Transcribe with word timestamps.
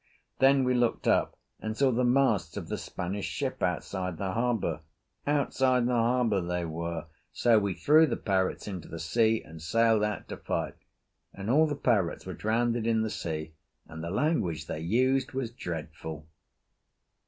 Then 0.39 0.63
we 0.63 0.73
looked 0.73 1.07
up 1.07 1.37
and 1.59 1.77
saw 1.77 1.91
the 1.91 2.03
masts 2.03 2.57
of 2.57 2.69
the 2.69 2.77
Spanish 2.79 3.27
ship 3.27 3.61
outside 3.61 4.17
the 4.17 4.31
harbour. 4.31 4.81
Outside 5.27 5.85
the 5.85 5.93
harbour 5.93 6.41
they 6.41 6.65
were, 6.65 7.05
so 7.31 7.59
we 7.59 7.75
threw 7.75 8.07
the 8.07 8.17
parrots 8.17 8.67
into 8.67 8.87
the 8.87 8.97
sea 8.97 9.43
and 9.45 9.61
sailed 9.61 10.03
out 10.03 10.27
to 10.29 10.37
fight. 10.37 10.73
And 11.35 11.51
all 11.51 11.67
the 11.67 11.75
parrots 11.75 12.25
were 12.25 12.33
drownded 12.33 12.87
in 12.87 13.03
the 13.03 13.11
sea 13.11 13.53
and 13.87 14.03
the 14.03 14.09
language 14.09 14.65
they 14.65 14.79
used 14.79 15.33
was 15.33 15.51
dreadful." 15.51 16.27